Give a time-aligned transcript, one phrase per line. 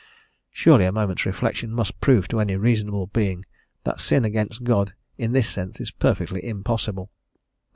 [0.49, 3.45] Surely a moment's reflection must prove to any reasonable being
[3.83, 7.11] that sin against God in this sense is perfectly impossible.